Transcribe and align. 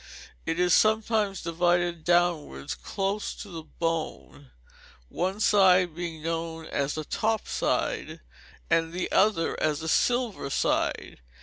It 0.47 0.59
is 0.59 0.73
sometimes 0.73 1.43
divided 1.43 2.03
downwards, 2.03 2.73
close 2.73 3.35
to 3.35 3.49
the 3.49 3.61
bone; 3.61 4.49
one 5.09 5.39
side 5.39 5.93
being 5.93 6.23
known 6.23 6.65
as 6.65 6.95
the 6.95 7.05
'top 7.05 7.47
side', 7.47 8.19
and 8.67 8.93
the 8.93 9.11
other 9.11 9.55
as 9.61 9.81
the 9.81 9.87
'silver 9.87 10.49
side'. 10.49 11.19